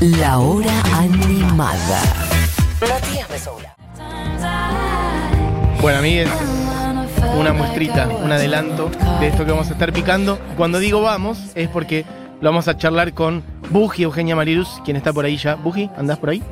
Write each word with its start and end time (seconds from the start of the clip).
La 0.00 0.38
hora 0.38 0.70
animada. 0.94 2.00
Matías 2.80 3.28
Mesoula. 3.30 3.74
Bueno, 5.80 5.98
amigues, 5.98 6.28
una 7.36 7.52
muestrita, 7.52 8.06
un 8.06 8.30
adelanto 8.30 8.90
de 9.20 9.28
esto 9.28 9.44
que 9.44 9.50
vamos 9.50 9.68
a 9.70 9.72
estar 9.72 9.92
picando. 9.92 10.38
Cuando 10.56 10.78
digo 10.78 11.02
vamos, 11.02 11.38
es 11.54 11.68
porque 11.68 12.04
lo 12.40 12.50
vamos 12.50 12.68
a 12.68 12.76
charlar 12.76 13.12
con 13.14 13.42
Buji 13.70 14.04
Eugenia 14.04 14.36
Marirus, 14.36 14.80
quien 14.84 14.96
está 14.96 15.12
por 15.12 15.24
ahí 15.24 15.36
ya. 15.36 15.56
Buji, 15.56 15.90
¿andás 15.96 16.18
por 16.18 16.30
ahí? 16.30 16.42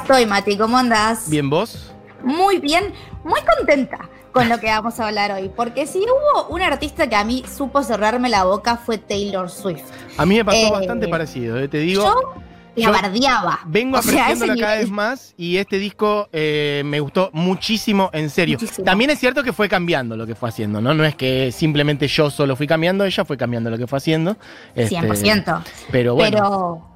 Estoy, 0.00 0.26
Mati, 0.26 0.56
¿cómo 0.56 0.78
andás? 0.78 1.28
Bien, 1.28 1.50
¿vos? 1.50 1.92
Muy 2.22 2.58
bien, 2.58 2.92
muy 3.24 3.40
contenta 3.56 4.08
con 4.32 4.48
lo 4.48 4.60
que 4.60 4.66
vamos 4.68 5.00
a 5.00 5.08
hablar 5.08 5.32
hoy, 5.32 5.50
porque 5.54 5.86
si 5.88 5.98
hubo 5.98 6.46
un 6.48 6.62
artista 6.62 7.08
que 7.08 7.16
a 7.16 7.24
mí 7.24 7.42
supo 7.52 7.82
cerrarme 7.82 8.28
la 8.28 8.44
boca 8.44 8.76
fue 8.76 8.96
Taylor 8.98 9.50
Swift. 9.50 9.82
A 10.16 10.24
mí 10.24 10.36
me 10.36 10.44
pasó 10.44 10.58
Eh, 10.58 10.70
bastante 10.70 11.08
parecido, 11.08 11.58
eh, 11.58 11.66
te 11.66 11.78
digo. 11.78 12.04
Yo 12.04 12.34
la 12.76 12.90
bardeaba. 12.90 13.60
Vengo 13.66 13.98
O 13.98 14.02
sea, 14.02 14.12
apreciándola 14.24 14.54
cada 14.60 14.72
nivel. 14.74 14.84
vez 14.86 14.90
más 14.90 15.34
y 15.36 15.56
este 15.56 15.78
disco 15.78 16.28
eh, 16.32 16.82
me 16.84 17.00
gustó 17.00 17.30
muchísimo, 17.32 18.10
en 18.12 18.30
serio. 18.30 18.58
Muchísimo. 18.60 18.84
También 18.84 19.10
es 19.10 19.18
cierto 19.18 19.42
que 19.42 19.52
fue 19.52 19.68
cambiando 19.68 20.16
lo 20.16 20.26
que 20.26 20.34
fue 20.34 20.48
haciendo, 20.48 20.80
¿no? 20.80 20.94
No 20.94 21.04
es 21.04 21.14
que 21.14 21.52
simplemente 21.52 22.06
yo 22.08 22.30
solo 22.30 22.56
fui 22.56 22.66
cambiando, 22.66 23.04
ella 23.04 23.24
fue 23.24 23.36
cambiando 23.36 23.70
lo 23.70 23.78
que 23.78 23.86
fue 23.86 23.98
haciendo. 23.98 24.36
Este, 24.74 24.96
100%. 24.96 25.62
Pero 25.90 26.14
bueno. 26.14 26.36
Pero 26.36 26.86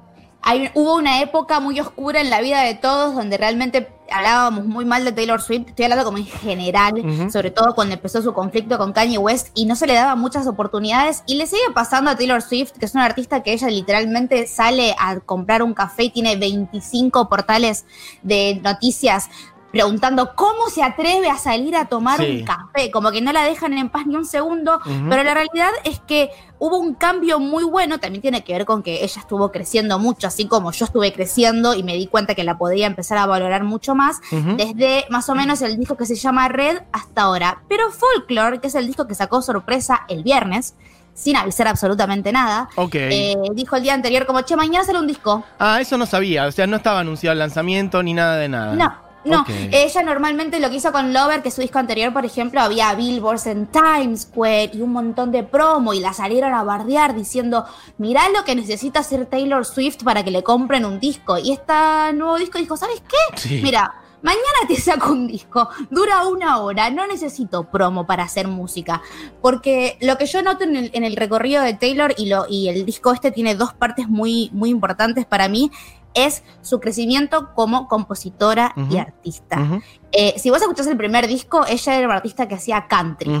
hay- 0.41 0.69
hubo 0.75 0.95
una 0.95 1.21
época 1.21 1.59
muy 1.59 1.79
oscura 1.79 2.21
en 2.21 2.29
la 2.29 2.41
vida 2.41 2.61
de 2.63 2.75
todos 2.75 3.15
donde 3.15 3.37
realmente 3.37 3.87
hablábamos 4.11 4.65
muy 4.65 4.85
mal 4.85 5.05
de 5.05 5.11
Taylor 5.11 5.41
Swift. 5.41 5.69
Estoy 5.69 5.85
hablando 5.85 6.05
como 6.05 6.17
en 6.17 6.25
general, 6.25 7.31
sobre 7.31 7.51
todo 7.51 7.75
cuando 7.75 7.93
empezó 7.93 8.21
su 8.21 8.33
conflicto 8.33 8.77
con 8.77 8.93
Kanye 8.93 9.17
West 9.17 9.49
y 9.53 9.65
no 9.65 9.75
se 9.75 9.87
le 9.87 9.93
daba 9.93 10.15
muchas 10.15 10.47
oportunidades. 10.47 11.23
Y 11.25 11.35
le 11.35 11.47
sigue 11.47 11.63
pasando 11.73 12.11
a 12.11 12.15
Taylor 12.15 12.41
Swift, 12.41 12.71
que 12.71 12.85
es 12.85 12.93
una 12.93 13.05
artista 13.05 13.43
que 13.43 13.53
ella 13.53 13.67
literalmente 13.67 14.47
sale 14.47 14.95
a 14.99 15.19
comprar 15.19 15.63
un 15.63 15.73
café 15.73 16.03
y 16.03 16.09
tiene 16.09 16.35
25 16.35 17.29
portales 17.29 17.85
de 18.21 18.59
noticias. 18.63 19.29
Preguntando 19.75 20.33
cómo 20.35 20.69
se 20.69 20.81
atreve 20.83 21.29
a 21.29 21.37
salir 21.37 21.75
a 21.75 21.85
tomar 21.85 22.19
Sí. 22.19 22.39
un 22.39 22.45
café, 22.45 22.89
como 22.91 23.11
que 23.11 23.21
no 23.21 23.31
la 23.33 23.43
dejan 23.43 23.73
en 23.73 23.89
paz 23.89 24.05
ni 24.07 24.15
un 24.15 24.25
segundo. 24.25 24.79
Pero 24.83 25.23
la 25.23 25.33
realidad 25.33 25.69
es 25.83 25.99
que 25.99 26.29
hubo 26.59 26.77
un 26.77 26.93
cambio 26.93 27.39
muy 27.39 27.63
bueno, 27.65 27.99
también 27.99 28.21
tiene 28.21 28.43
que 28.43 28.53
ver 28.53 28.65
con 28.65 28.81
que 28.83 29.03
ella 29.03 29.19
estuvo 29.19 29.51
creciendo 29.51 29.99
mucho, 29.99 30.27
así 30.27 30.47
como 30.47 30.71
yo 30.71 30.85
estuve 30.85 31.11
creciendo 31.11 31.73
y 31.75 31.83
me 31.83 31.93
di 31.95 32.07
cuenta 32.07 32.35
que 32.35 32.43
la 32.43 32.57
podía 32.57 32.87
empezar 32.87 33.17
a 33.17 33.25
valorar 33.25 33.63
mucho 33.63 33.95
más, 33.95 34.21
desde 34.55 35.05
más 35.09 35.27
o 35.29 35.35
menos 35.35 35.61
el 35.61 35.77
disco 35.77 35.97
que 35.97 36.05
se 36.05 36.15
llama 36.15 36.47
Red 36.47 36.79
hasta 36.93 37.23
ahora. 37.23 37.61
Pero 37.67 37.91
Folklore, 37.91 38.59
que 38.59 38.67
es 38.67 38.75
el 38.75 38.87
disco 38.87 39.05
que 39.07 39.15
sacó 39.15 39.41
sorpresa 39.41 40.01
el 40.07 40.23
viernes, 40.23 40.75
sin 41.13 41.37
avisar 41.37 41.67
absolutamente 41.67 42.31
nada, 42.33 42.67
Ok. 42.75 42.95
eh, 42.95 43.35
dijo 43.53 43.75
el 43.77 43.83
día 43.83 43.93
anterior 43.93 44.25
como, 44.25 44.41
che, 44.41 44.55
mañana 44.57 44.83
sale 44.85 44.99
un 44.99 45.07
disco. 45.07 45.43
Ah, 45.59 45.79
eso 45.79 45.97
no 45.97 46.05
sabía. 46.05 46.45
O 46.45 46.51
sea, 46.51 46.67
no 46.67 46.77
estaba 46.77 46.99
anunciado 46.99 47.31
el 47.33 47.39
lanzamiento 47.39 48.03
ni 48.03 48.13
nada 48.13 48.35
de 48.35 48.49
nada. 48.49 48.73
No, 48.75 48.93
no. 49.25 49.45
Ella 49.47 50.01
normalmente 50.03 50.59
lo 50.59 50.69
que 50.69 50.75
hizo 50.75 50.91
con 50.91 51.13
Lover, 51.13 51.41
que 51.41 51.51
su 51.51 51.61
disco 51.61 51.79
anterior, 51.79 52.13
por 52.13 52.25
ejemplo, 52.25 52.61
había 52.61 52.93
billboards 52.93 53.47
en 53.47 53.67
Times 53.67 54.21
Square 54.21 54.71
y 54.73 54.81
un 54.81 54.91
montón 54.91 55.31
de 55.31 55.43
promo 55.43 55.93
y 55.93 55.99
la 55.99 56.13
salieron 56.13 56.53
a 56.53 56.63
bardear 56.63 57.15
diciendo, 57.15 57.65
mirá 57.97 58.29
lo 58.29 58.43
que 58.43 58.55
necesita 58.55 58.99
hacer 58.99 59.25
Taylor 59.25 59.65
Swift 59.65 60.03
para 60.03 60.23
que 60.23 60.31
le 60.31 60.43
compren 60.43 60.85
un 60.85 60.99
disco. 60.99 61.37
Y 61.37 61.51
este 61.51 61.73
nuevo 62.13 62.37
disco 62.37 62.57
dijo, 62.57 62.77
¿sabes 62.77 63.01
qué? 63.01 63.37
Sí. 63.37 63.61
Mira, 63.63 63.93
mañana 64.25 64.67
te 64.67 64.75
saco 64.75 65.11
un 65.11 65.27
disco, 65.27 65.69
dura 65.91 66.25
una 66.27 66.57
hora, 66.57 66.89
no 66.89 67.05
necesito 67.05 67.69
promo 67.69 68.07
para 68.07 68.23
hacer 68.23 68.47
música. 68.47 69.01
Porque 69.41 69.97
lo 70.01 70.17
que 70.17 70.25
yo 70.25 70.41
noto 70.41 70.63
en 70.63 70.75
el, 70.75 70.91
en 70.93 71.03
el 71.03 71.15
recorrido 71.15 71.61
de 71.61 71.75
Taylor 71.75 72.13
y, 72.17 72.27
lo, 72.27 72.47
y 72.49 72.67
el 72.69 72.85
disco 72.85 73.13
este 73.13 73.31
tiene 73.31 73.53
dos 73.53 73.73
partes 73.73 74.09
muy, 74.09 74.49
muy 74.51 74.71
importantes 74.71 75.25
para 75.25 75.47
mí, 75.47 75.71
es 76.15 76.43
su 76.61 76.79
crecimiento 76.79 77.53
como 77.53 77.87
compositora 77.87 78.73
y 78.89 78.97
artista. 78.97 79.81
Eh, 80.11 80.33
si 80.37 80.49
vos 80.49 80.61
escuchás 80.61 80.87
el 80.87 80.97
primer 80.97 81.27
disco, 81.27 81.65
ella 81.67 81.95
era 81.97 82.07
una 82.07 82.15
artista 82.15 82.47
que 82.47 82.55
hacía 82.55 82.87
country, 82.87 83.31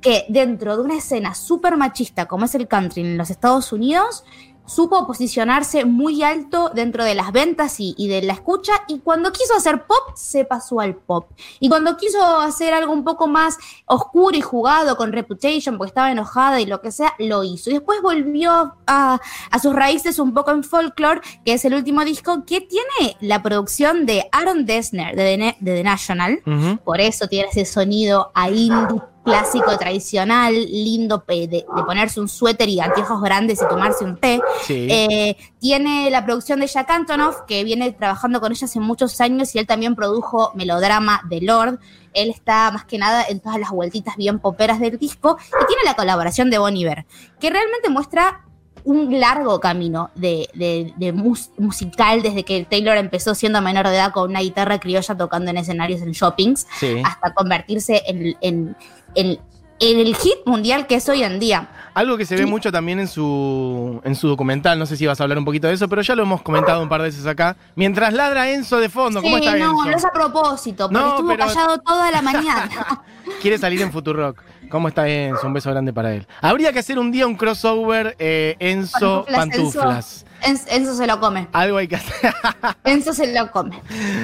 que 0.00 0.26
dentro 0.28 0.76
de 0.76 0.82
una 0.82 0.96
escena 0.96 1.34
súper 1.34 1.76
machista 1.76 2.26
como 2.26 2.44
es 2.44 2.54
el 2.56 2.66
country 2.66 3.02
en 3.02 3.16
los 3.16 3.30
Estados 3.30 3.72
Unidos, 3.72 4.24
supo 4.66 5.06
posicionarse 5.06 5.84
muy 5.84 6.22
alto 6.22 6.70
dentro 6.74 7.04
de 7.04 7.14
las 7.14 7.32
ventas 7.32 7.80
y, 7.80 7.94
y 7.98 8.08
de 8.08 8.22
la 8.22 8.32
escucha, 8.32 8.72
y 8.88 9.00
cuando 9.00 9.30
quiso 9.32 9.54
hacer 9.54 9.84
pop, 9.84 10.14
se 10.16 10.44
pasó 10.44 10.80
al 10.80 10.94
pop. 10.94 11.30
Y 11.60 11.68
cuando 11.68 11.96
quiso 11.96 12.24
hacer 12.40 12.72
algo 12.72 12.92
un 12.92 13.04
poco 13.04 13.26
más 13.26 13.58
oscuro 13.86 14.36
y 14.36 14.40
jugado 14.40 14.96
con 14.96 15.12
Reputation, 15.12 15.76
porque 15.76 15.90
estaba 15.90 16.10
enojada 16.10 16.60
y 16.60 16.66
lo 16.66 16.80
que 16.80 16.90
sea, 16.92 17.12
lo 17.18 17.44
hizo. 17.44 17.70
Y 17.70 17.74
después 17.74 18.00
volvió 18.02 18.74
a, 18.86 19.20
a 19.50 19.58
sus 19.58 19.74
raíces 19.74 20.18
un 20.18 20.32
poco 20.32 20.50
en 20.50 20.64
Folklore, 20.64 21.20
que 21.44 21.52
es 21.54 21.64
el 21.64 21.74
último 21.74 22.04
disco 22.04 22.44
que 22.46 22.60
tiene 22.62 23.16
la 23.20 23.42
producción 23.42 24.06
de 24.06 24.28
Aaron 24.32 24.64
Dessner 24.66 25.14
de 25.14 25.24
The, 25.24 25.36
Ne- 25.36 25.56
de 25.60 25.74
The 25.76 25.82
National. 25.84 26.42
Por 26.84 27.00
eso 27.00 27.28
tiene 27.28 27.48
ese 27.50 27.64
sonido 27.64 28.30
a 28.34 28.48
indie 28.50 29.00
clásico 29.24 29.76
tradicional, 29.78 30.54
lindo 30.54 31.24
de, 31.26 31.46
de 31.48 31.64
ponerse 31.86 32.20
un 32.20 32.28
suéter 32.28 32.68
y 32.68 32.78
anteojos 32.80 33.22
grandes 33.22 33.62
y 33.62 33.68
tomarse 33.68 34.04
un 34.04 34.16
té. 34.18 34.40
Sí. 34.66 34.86
Eh, 34.90 35.36
tiene 35.60 36.10
la 36.10 36.24
producción 36.24 36.60
de 36.60 36.66
Jack 36.66 36.90
Antonoff, 36.90 37.40
que 37.46 37.64
viene 37.64 37.90
trabajando 37.92 38.40
con 38.40 38.52
ella 38.52 38.66
hace 38.66 38.80
muchos 38.80 39.20
años 39.20 39.54
y 39.54 39.58
él 39.58 39.66
también 39.66 39.94
produjo 39.94 40.52
Melodrama 40.54 41.22
de 41.28 41.40
Lord. 41.40 41.78
Él 42.12 42.30
está 42.30 42.70
más 42.70 42.84
que 42.84 42.98
nada 42.98 43.24
en 43.28 43.40
todas 43.40 43.58
las 43.58 43.70
vueltitas 43.70 44.16
bien 44.16 44.38
poperas 44.38 44.78
del 44.78 44.98
disco 44.98 45.38
y 45.48 45.66
tiene 45.66 45.82
la 45.84 45.94
colaboración 45.94 46.50
de 46.50 46.58
Bon 46.58 46.76
Iver, 46.76 47.06
que 47.40 47.50
realmente 47.50 47.88
muestra 47.88 48.42
un 48.86 49.18
largo 49.18 49.60
camino 49.60 50.10
de, 50.14 50.46
de- 50.52 50.92
de 50.98 51.12
mus- 51.14 51.50
musical 51.56 52.20
desde 52.20 52.42
que 52.42 52.66
Taylor 52.66 52.98
empezó 52.98 53.34
siendo 53.34 53.62
menor 53.62 53.88
de 53.88 53.94
edad 53.94 54.12
con 54.12 54.28
una 54.28 54.40
guitarra 54.40 54.78
criolla 54.78 55.16
tocando 55.16 55.50
en 55.50 55.56
escenarios 55.56 56.02
en 56.02 56.12
shoppings 56.12 56.66
sí. 56.78 57.00
hasta 57.02 57.32
convertirse 57.32 58.02
en, 58.06 58.36
en- 58.42 58.76
en- 59.14 59.38
en 59.80 59.98
el 60.00 60.14
hit 60.14 60.36
mundial 60.46 60.86
que 60.86 60.94
es 60.96 61.08
hoy 61.08 61.22
en 61.24 61.38
día. 61.40 61.68
Algo 61.94 62.16
que 62.16 62.24
se 62.26 62.36
ve 62.36 62.46
mucho 62.46 62.72
también 62.72 62.98
en 63.00 63.06
su, 63.08 64.00
en 64.04 64.14
su 64.16 64.26
documental, 64.28 64.78
no 64.78 64.86
sé 64.86 64.96
si 64.96 65.06
vas 65.06 65.20
a 65.20 65.24
hablar 65.24 65.38
un 65.38 65.44
poquito 65.44 65.68
de 65.68 65.74
eso, 65.74 65.88
pero 65.88 66.02
ya 66.02 66.14
lo 66.16 66.22
hemos 66.22 66.42
comentado 66.42 66.82
un 66.82 66.88
par 66.88 67.00
de 67.02 67.08
veces 67.08 67.24
acá. 67.26 67.56
Mientras 67.76 68.12
ladra 68.12 68.50
Enzo 68.50 68.78
de 68.78 68.88
fondo, 68.88 69.20
¿cómo 69.22 69.36
sí, 69.38 69.44
está 69.44 69.56
no, 69.58 69.70
Enzo? 69.72 69.84
no 69.90 69.96
es 69.96 70.04
a 70.04 70.10
propósito, 70.10 70.88
porque 70.88 70.98
No, 71.00 71.10
estuvo 71.10 71.28
pero- 71.28 71.46
callado 71.46 71.78
toda 71.78 72.10
la 72.10 72.22
mañana. 72.22 72.68
Quiere 73.42 73.58
salir 73.58 73.80
en 73.82 73.92
Futurock. 73.92 74.40
¿Cómo 74.70 74.88
está 74.88 75.06
Enzo? 75.08 75.46
Un 75.46 75.52
beso 75.52 75.70
grande 75.70 75.92
para 75.92 76.14
él. 76.14 76.26
Habría 76.40 76.72
que 76.72 76.78
hacer 76.80 76.98
un 76.98 77.12
día 77.12 77.26
un 77.26 77.36
crossover 77.36 78.16
eh, 78.18 78.56
Enzo 78.58 79.24
Pantuflas, 79.30 79.36
Pantuflas. 79.38 80.14
Enzo, 80.22 80.23
Enzo 80.44 80.94
se 80.94 81.06
lo 81.06 81.18
come. 81.20 81.48
Algo 81.52 81.78
hay 81.78 81.88
que 81.88 81.96
hacer. 81.96 82.32
Enzo 82.84 83.12
se 83.12 83.32
lo 83.32 83.50
come. 83.50 83.80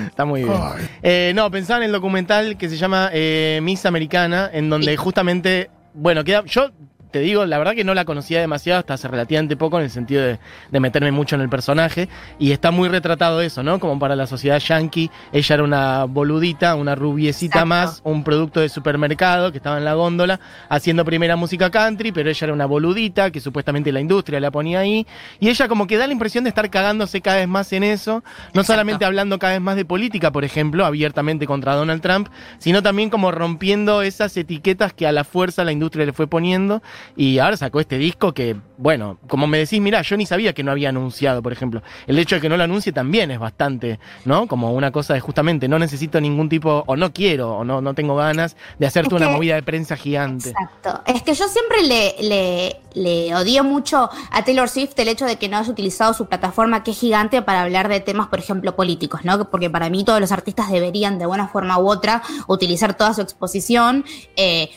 Está 0.06 0.24
muy 0.24 0.44
bien. 0.44 0.56
Eh, 1.02 1.32
no, 1.34 1.50
pensaba 1.50 1.78
en 1.78 1.84
el 1.86 1.92
documental 1.92 2.56
que 2.56 2.68
se 2.68 2.76
llama 2.76 3.10
eh, 3.12 3.60
Miss 3.62 3.86
Americana, 3.86 4.50
en 4.52 4.68
donde 4.70 4.90
Sí. 4.92 4.96
justamente, 4.96 5.70
bueno, 5.94 6.22
queda, 6.24 6.44
yo 6.46 6.70
te 7.10 7.20
digo, 7.20 7.44
la 7.46 7.58
verdad 7.58 7.74
que 7.74 7.84
no 7.84 7.94
la 7.94 8.04
conocía 8.04 8.40
demasiado 8.40 8.80
hasta 8.80 8.94
hace 8.94 9.08
relativamente 9.08 9.56
poco 9.56 9.78
en 9.78 9.84
el 9.84 9.90
sentido 9.90 10.22
de, 10.22 10.38
de 10.70 10.80
meterme 10.80 11.10
mucho 11.12 11.34
en 11.36 11.42
el 11.42 11.48
personaje 11.48 12.08
y 12.38 12.52
está 12.52 12.70
muy 12.70 12.88
retratado 12.88 13.40
eso, 13.40 13.62
¿no? 13.62 13.80
Como 13.80 13.98
para 13.98 14.16
la 14.16 14.26
sociedad 14.26 14.58
yankee, 14.58 15.10
ella 15.32 15.54
era 15.54 15.64
una 15.64 16.04
boludita, 16.04 16.74
una 16.74 16.94
rubiecita 16.94 17.60
Exacto. 17.60 17.66
más, 17.66 18.00
un 18.04 18.24
producto 18.24 18.60
de 18.60 18.68
supermercado 18.68 19.50
que 19.50 19.58
estaba 19.58 19.78
en 19.78 19.84
la 19.84 19.94
góndola 19.94 20.40
haciendo 20.68 21.04
primera 21.04 21.36
música 21.36 21.70
country, 21.70 22.12
pero 22.12 22.30
ella 22.30 22.44
era 22.44 22.52
una 22.54 22.66
boludita 22.66 23.30
que 23.30 23.40
supuestamente 23.40 23.92
la 23.92 24.00
industria 24.00 24.40
la 24.40 24.50
ponía 24.50 24.80
ahí 24.80 25.06
y 25.38 25.48
ella 25.48 25.68
como 25.68 25.86
que 25.86 25.96
da 25.96 26.06
la 26.06 26.12
impresión 26.12 26.44
de 26.44 26.48
estar 26.48 26.68
cagándose 26.70 27.20
cada 27.20 27.38
vez 27.38 27.48
más 27.48 27.72
en 27.72 27.84
eso, 27.84 28.22
no 28.22 28.60
Exacto. 28.60 28.72
solamente 28.72 29.04
hablando 29.04 29.38
cada 29.38 29.54
vez 29.54 29.62
más 29.62 29.76
de 29.76 29.84
política, 29.84 30.30
por 30.30 30.44
ejemplo, 30.44 30.84
abiertamente 30.84 31.46
contra 31.46 31.74
Donald 31.74 32.02
Trump, 32.02 32.28
sino 32.58 32.82
también 32.82 33.10
como 33.10 33.30
rompiendo 33.30 34.02
esas 34.02 34.36
etiquetas 34.36 34.92
que 34.92 35.06
a 35.06 35.12
la 35.12 35.24
fuerza 35.24 35.64
la 35.64 35.72
industria 35.72 36.06
le 36.06 36.12
fue 36.12 36.26
poniendo 36.26 36.82
y 37.16 37.38
ahora 37.38 37.56
sacó 37.56 37.80
este 37.80 37.98
disco 37.98 38.32
que, 38.32 38.56
bueno, 38.78 39.18
como 39.28 39.46
me 39.46 39.58
decís, 39.58 39.80
mirá, 39.80 40.02
yo 40.02 40.16
ni 40.16 40.26
sabía 40.26 40.52
que 40.52 40.62
no 40.62 40.70
había 40.70 40.88
anunciado, 40.88 41.42
por 41.42 41.52
ejemplo. 41.52 41.82
El 42.06 42.18
hecho 42.18 42.36
de 42.36 42.40
que 42.40 42.48
no 42.48 42.56
lo 42.56 42.64
anuncie 42.64 42.92
también 42.92 43.30
es 43.30 43.38
bastante, 43.38 43.98
¿no? 44.24 44.46
Como 44.46 44.72
una 44.72 44.90
cosa 44.90 45.14
de 45.14 45.20
justamente 45.20 45.68
no 45.68 45.78
necesito 45.78 46.20
ningún 46.20 46.48
tipo, 46.48 46.84
o 46.86 46.96
no 46.96 47.12
quiero, 47.12 47.56
o 47.58 47.64
no, 47.64 47.80
no 47.80 47.94
tengo 47.94 48.16
ganas 48.16 48.56
de 48.78 48.86
hacerte 48.86 49.14
Es 49.14 49.20
una 49.20 49.30
movida 49.30 49.54
de 49.54 49.62
prensa 49.62 49.96
gigante. 49.96 50.50
Exacto. 50.50 51.02
Es 51.06 51.22
que 51.22 51.34
yo 51.34 51.46
siempre 51.48 51.82
le, 51.82 52.14
le, 52.20 52.76
le 52.94 53.34
odié 53.34 53.62
mucho 53.62 54.10
a 54.30 54.44
Taylor 54.44 54.68
Swift 54.68 54.98
el 54.98 55.08
hecho 55.08 55.26
de 55.26 55.36
que 55.36 55.48
no 55.48 55.58
haya 55.58 55.70
utilizado 55.70 56.14
su 56.14 56.26
plataforma 56.26 56.82
que 56.82 56.92
es 56.92 56.98
gigante 56.98 57.42
para 57.42 57.62
hablar 57.62 57.88
de 57.88 58.00
temas, 58.00 58.28
por 58.28 58.38
ejemplo, 58.38 58.76
políticos, 58.76 59.20
¿no? 59.24 59.50
Porque 59.50 59.70
para 59.70 59.90
mí 59.90 60.04
todos 60.04 60.20
los 60.20 60.32
artistas 60.32 60.70
deberían 60.70 61.18
de 61.18 61.26
una 61.26 61.48
forma 61.48 61.78
u 61.78 61.88
otra 61.88 62.22
utilizar 62.46 62.94
toda 62.96 63.14
su 63.14 63.20
exposición 63.20 64.04
eh, 64.36 64.70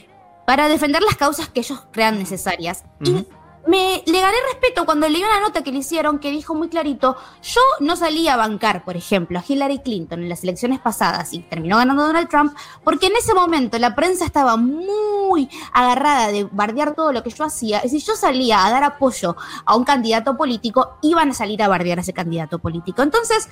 para 0.45 0.67
defender 0.67 1.01
las 1.03 1.15
causas 1.15 1.49
que 1.49 1.61
ellos 1.61 1.83
crean 1.91 2.17
necesarias. 2.17 2.83
Y 3.01 3.25
me 3.65 4.03
le 4.05 4.19
gané 4.19 4.35
respeto 4.51 4.85
cuando 4.85 5.07
leí 5.07 5.23
una 5.23 5.39
nota 5.39 5.63
que 5.63 5.71
le 5.71 5.79
hicieron 5.79 6.19
que 6.19 6.31
dijo 6.31 6.53
muy 6.53 6.67
clarito, 6.67 7.15
yo 7.41 7.61
no 7.79 7.95
salí 7.95 8.27
a 8.27 8.35
bancar, 8.35 8.83
por 8.83 8.97
ejemplo, 8.97 9.39
a 9.39 9.43
Hillary 9.47 9.79
Clinton 9.79 10.21
en 10.21 10.27
las 10.27 10.43
elecciones 10.43 10.79
pasadas 10.79 11.33
y 11.33 11.39
terminó 11.39 11.77
ganando 11.77 12.05
Donald 12.05 12.27
Trump, 12.27 12.53
porque 12.83 13.07
en 13.07 13.15
ese 13.15 13.33
momento 13.33 13.79
la 13.79 13.95
prensa 13.95 14.25
estaba 14.25 14.57
muy 14.57 15.49
agarrada 15.71 16.27
de 16.27 16.43
bardear 16.51 16.93
todo 16.93 17.13
lo 17.13 17.23
que 17.23 17.29
yo 17.29 17.45
hacía, 17.45 17.81
y 17.85 17.89
si 17.89 17.99
yo 17.99 18.17
salía 18.17 18.65
a 18.65 18.71
dar 18.71 18.83
apoyo 18.83 19.37
a 19.65 19.77
un 19.77 19.85
candidato 19.85 20.35
político, 20.35 20.97
iban 21.01 21.29
a 21.29 21.33
salir 21.33 21.63
a 21.63 21.69
bardear 21.69 21.99
a 21.99 22.01
ese 22.01 22.11
candidato 22.11 22.59
político. 22.59 23.01
Entonces, 23.01 23.47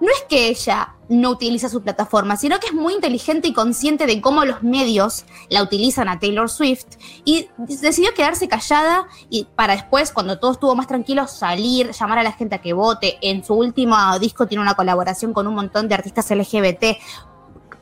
no 0.00 0.08
es 0.08 0.24
que 0.28 0.48
ella 0.48 0.94
no 1.08 1.30
utiliza 1.30 1.68
su 1.68 1.82
plataforma, 1.82 2.36
sino 2.36 2.58
que 2.58 2.68
es 2.68 2.74
muy 2.74 2.94
inteligente 2.94 3.48
y 3.48 3.52
consciente 3.52 4.06
de 4.06 4.20
cómo 4.20 4.44
los 4.44 4.62
medios 4.62 5.24
la 5.48 5.62
utilizan 5.62 6.08
a 6.08 6.18
Taylor 6.18 6.50
Swift 6.50 6.86
y 7.24 7.48
decidió 7.58 8.12
quedarse 8.14 8.48
callada 8.48 9.06
y 9.30 9.46
para 9.54 9.74
después, 9.74 10.12
cuando 10.12 10.38
todo 10.38 10.52
estuvo 10.52 10.74
más 10.74 10.86
tranquilo, 10.86 11.26
salir, 11.26 11.92
llamar 11.92 12.18
a 12.18 12.22
la 12.22 12.32
gente 12.32 12.56
a 12.56 12.58
que 12.60 12.72
vote. 12.72 13.18
En 13.20 13.44
su 13.44 13.54
último 13.54 13.96
disco 14.18 14.46
tiene 14.46 14.62
una 14.62 14.74
colaboración 14.74 15.32
con 15.32 15.46
un 15.46 15.54
montón 15.54 15.88
de 15.88 15.94
artistas 15.94 16.30
LGBT. 16.30 16.84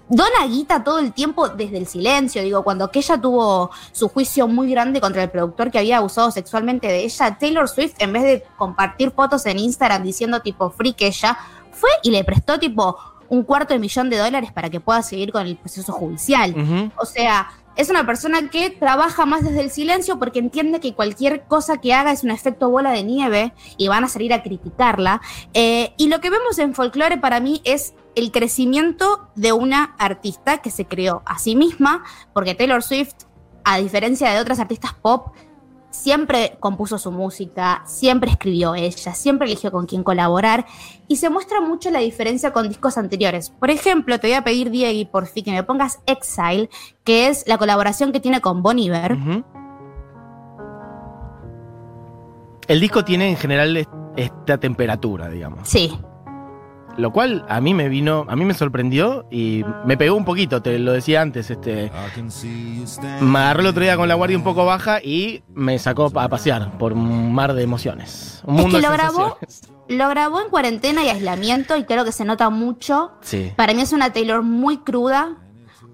Dona 0.06 0.46
guita 0.46 0.84
todo 0.84 0.98
el 0.98 1.14
tiempo 1.14 1.48
desde 1.48 1.78
el 1.78 1.86
silencio. 1.86 2.42
Digo, 2.42 2.62
cuando 2.62 2.90
ella 2.92 3.18
tuvo 3.18 3.70
su 3.92 4.08
juicio 4.10 4.46
muy 4.46 4.70
grande 4.70 5.00
contra 5.00 5.22
el 5.22 5.30
productor 5.30 5.70
que 5.70 5.78
había 5.78 5.96
abusado 5.96 6.30
sexualmente 6.30 6.88
de 6.88 7.04
ella, 7.04 7.38
Taylor 7.38 7.68
Swift, 7.68 7.94
en 7.98 8.12
vez 8.12 8.22
de 8.22 8.44
compartir 8.58 9.12
fotos 9.12 9.46
en 9.46 9.58
Instagram 9.58 10.02
diciendo 10.02 10.40
tipo 10.40 10.70
freak 10.70 11.00
ella, 11.00 11.38
fue 11.74 11.90
y 12.02 12.10
le 12.10 12.24
prestó 12.24 12.58
tipo 12.58 12.96
un 13.28 13.42
cuarto 13.42 13.74
de 13.74 13.80
millón 13.80 14.10
de 14.10 14.18
dólares 14.18 14.52
para 14.52 14.70
que 14.70 14.80
pueda 14.80 15.02
seguir 15.02 15.32
con 15.32 15.46
el 15.46 15.56
proceso 15.56 15.92
judicial. 15.92 16.92
O 16.96 17.04
sea, 17.04 17.48
es 17.76 17.90
una 17.90 18.06
persona 18.06 18.48
que 18.50 18.70
trabaja 18.70 19.26
más 19.26 19.42
desde 19.42 19.60
el 19.60 19.70
silencio 19.70 20.18
porque 20.18 20.38
entiende 20.38 20.80
que 20.80 20.94
cualquier 20.94 21.44
cosa 21.44 21.78
que 21.78 21.92
haga 21.92 22.12
es 22.12 22.22
un 22.22 22.30
efecto 22.30 22.70
bola 22.70 22.92
de 22.92 23.02
nieve 23.02 23.52
y 23.76 23.88
van 23.88 24.04
a 24.04 24.08
salir 24.08 24.32
a 24.32 24.42
criticarla. 24.42 25.20
Eh, 25.54 25.92
y 25.96 26.08
lo 26.08 26.20
que 26.20 26.30
vemos 26.30 26.58
en 26.58 26.74
folclore 26.74 27.18
para 27.18 27.40
mí 27.40 27.60
es 27.64 27.94
el 28.14 28.30
crecimiento 28.30 29.28
de 29.34 29.52
una 29.52 29.96
artista 29.98 30.58
que 30.58 30.70
se 30.70 30.84
creó 30.84 31.22
a 31.26 31.38
sí 31.38 31.56
misma, 31.56 32.04
porque 32.32 32.54
Taylor 32.54 32.82
Swift, 32.82 33.14
a 33.64 33.78
diferencia 33.78 34.30
de 34.30 34.40
otras 34.40 34.60
artistas 34.60 34.94
pop, 34.94 35.34
siempre 35.94 36.56
compuso 36.60 36.98
su 36.98 37.10
música, 37.12 37.82
siempre 37.86 38.30
escribió 38.30 38.74
ella, 38.74 39.14
siempre 39.14 39.46
eligió 39.46 39.70
con 39.70 39.86
quién 39.86 40.02
colaborar 40.02 40.66
y 41.08 41.16
se 41.16 41.30
muestra 41.30 41.60
mucho 41.60 41.90
la 41.90 42.00
diferencia 42.00 42.52
con 42.52 42.68
discos 42.68 42.98
anteriores. 42.98 43.50
Por 43.50 43.70
ejemplo, 43.70 44.18
te 44.18 44.26
voy 44.26 44.34
a 44.34 44.42
pedir, 44.44 44.70
Diego, 44.70 45.10
por 45.10 45.26
fin, 45.26 45.44
que 45.44 45.52
me 45.52 45.62
pongas 45.62 46.00
Exile, 46.06 46.68
que 47.04 47.28
es 47.28 47.44
la 47.46 47.58
colaboración 47.58 48.12
que 48.12 48.20
tiene 48.20 48.40
con 48.40 48.62
Bon 48.62 48.78
Iver. 48.78 49.16
El 52.66 52.80
disco 52.80 53.04
tiene 53.04 53.28
en 53.30 53.36
general 53.36 53.76
est- 53.76 53.90
esta 54.16 54.58
temperatura, 54.58 55.28
digamos. 55.28 55.68
Sí, 55.68 55.98
Lo 56.96 57.12
cual 57.12 57.44
a 57.48 57.60
mí 57.60 57.74
me 57.74 57.88
vino, 57.88 58.24
a 58.28 58.36
mí 58.36 58.44
me 58.44 58.54
sorprendió 58.54 59.26
y 59.30 59.64
me 59.84 59.96
pegó 59.96 60.16
un 60.16 60.24
poquito, 60.24 60.62
te 60.62 60.78
lo 60.78 60.92
decía 60.92 61.22
antes, 61.22 61.50
este. 61.50 61.90
Me 63.20 63.38
agarró 63.38 63.60
el 63.60 63.66
otro 63.66 63.82
día 63.82 63.96
con 63.96 64.08
la 64.08 64.14
guardia 64.14 64.36
un 64.36 64.44
poco 64.44 64.64
baja 64.64 65.00
y 65.02 65.42
me 65.54 65.78
sacó 65.78 66.10
a 66.14 66.28
pasear 66.28 66.78
por 66.78 66.92
un 66.92 67.32
mar 67.34 67.54
de 67.54 67.62
emociones. 67.62 68.42
Un 68.46 68.56
Es 68.56 68.62
mundo 68.62 68.76
que 68.78 68.82
de 68.82 68.88
lo 68.88 68.94
grabó- 68.94 69.38
lo 69.88 70.08
grabó 70.08 70.40
en 70.40 70.48
cuarentena 70.48 71.04
y 71.04 71.08
aislamiento 71.08 71.76
y 71.76 71.84
creo 71.84 72.04
que 72.04 72.12
se 72.12 72.24
nota 72.24 72.48
mucho. 72.50 73.12
Sí. 73.20 73.52
Para 73.56 73.74
mí 73.74 73.82
es 73.82 73.92
una 73.92 74.12
Taylor 74.12 74.42
muy 74.42 74.78
cruda, 74.78 75.36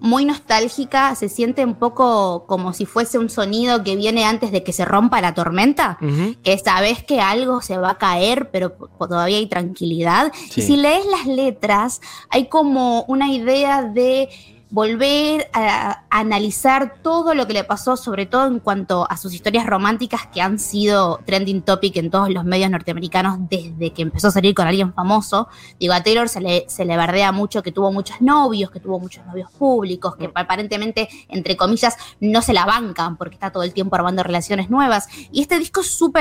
muy 0.01 0.25
nostálgica, 0.25 1.15
se 1.15 1.29
siente 1.29 1.65
un 1.65 1.75
poco 1.75 2.47
como 2.47 2.73
si 2.73 2.87
fuese 2.87 3.19
un 3.19 3.31
sonido 3.31 3.85
que 3.85 3.97
viene 3.97 4.25
antes 4.25 4.51
de 4.51 4.63
que 4.63 4.73
se 4.73 4.85
rompa 4.85 5.21
la 5.21 5.35
tormenta. 5.35 5.99
Que 6.43 6.59
sabes 6.59 7.03
que 7.05 7.21
algo 7.21 7.61
se 7.61 7.77
va 7.77 7.91
a 7.91 7.99
caer, 7.99 8.51
pero 8.51 8.73
todavía 8.99 9.39
hay 9.39 9.47
tranquilidad. 9.47 10.33
Sí. 10.51 10.61
Y 10.61 10.65
si 10.65 10.77
lees 10.77 11.05
las 11.07 11.27
letras, 11.27 12.01
hay 12.31 12.49
como 12.49 13.03
una 13.05 13.31
idea 13.31 13.83
de 13.83 14.29
volver 14.71 15.51
a, 15.53 16.05
a 16.11 16.21
analizar 16.21 16.95
todo 17.03 17.35
lo 17.35 17.47
que 17.47 17.53
le 17.53 17.65
pasó, 17.65 17.97
sobre 17.97 18.27
todo 18.27 18.47
en 18.47 18.61
cuanto 18.61 19.07
a 19.11 19.17
sus 19.17 19.35
historias 19.35 19.67
románticas 19.67 20.27
que 20.33 20.41
han 20.41 20.59
sido 20.59 21.21
trending 21.27 21.63
topic 21.63 21.97
en 21.97 22.11
todos 22.11 22.31
los 22.31 22.45
medios 22.45 22.71
norteamericanos 22.71 23.39
desde 23.49 23.93
que 23.93 24.03
empezó 24.03 24.29
a 24.29 24.31
salir 24.31 24.55
con 24.55 24.67
alguien 24.67 24.93
famoso. 24.95 25.49
Digo, 25.79 25.93
a 25.93 26.03
Taylor 26.03 26.29
se 26.29 26.41
le, 26.41 26.65
se 26.69 26.85
le 26.85 26.97
bardea 26.97 27.33
mucho 27.33 27.63
que 27.63 27.73
tuvo 27.73 27.93
muchos 27.93 28.21
novios, 28.21 28.71
que 28.71 28.81
tuvo 28.81 28.99
muchos 28.99 29.27
novios 29.27 29.51
públicos, 29.51 30.17
que 30.17 30.31
aparentemente, 30.35 31.09
entre 31.29 31.57
comillas, 31.57 31.97
no 32.21 32.41
se 32.43 32.53
la 32.53 32.65
bancan 32.65 33.17
porque 33.17 33.35
está 33.35 33.51
todo 33.51 33.63
el 33.63 33.73
tiempo 33.73 33.97
armando 33.97 34.23
relaciones 34.23 34.71
nuevas. 34.71 35.09
Y 35.33 35.43
este 35.43 35.59
disco 35.59 35.81
es 35.81 35.91
súper 35.91 36.21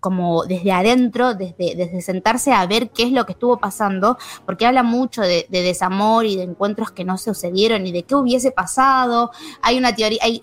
como 0.00 0.44
desde 0.44 0.72
adentro, 0.72 1.34
desde, 1.34 1.74
desde 1.74 2.00
sentarse 2.00 2.52
a 2.52 2.66
ver 2.66 2.90
qué 2.90 3.04
es 3.04 3.12
lo 3.12 3.26
que 3.26 3.32
estuvo 3.32 3.58
pasando, 3.58 4.18
porque 4.46 4.66
habla 4.66 4.82
mucho 4.82 5.22
de, 5.22 5.46
de 5.48 5.62
desamor 5.62 6.24
y 6.24 6.36
de 6.36 6.44
encuentros 6.44 6.90
que 6.90 7.04
no 7.04 7.18
sucedieron 7.52 7.86
y 7.86 7.92
de 7.92 8.02
qué 8.04 8.14
hubiese 8.14 8.50
pasado. 8.50 9.30
Hay 9.62 9.78
una 9.78 9.94
teoría, 9.94 10.18
hay, 10.22 10.42